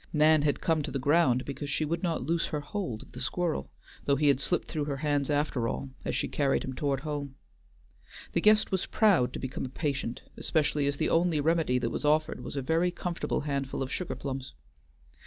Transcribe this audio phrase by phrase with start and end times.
[0.11, 3.21] Nan had come to the ground because she would not loose her hold of the
[3.21, 3.69] squirrel,
[4.05, 7.35] though he had slipped through her hands after all as she carried him towards home.
[8.33, 12.03] The guest was proud to become a patient, especially as the only remedy that was
[12.03, 14.55] offered was a very comfortable handful of sugar plums.